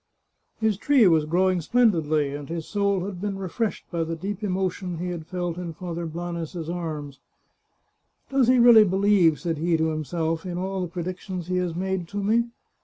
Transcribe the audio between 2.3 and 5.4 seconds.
and his soul had been refreshed by the deep emotion he had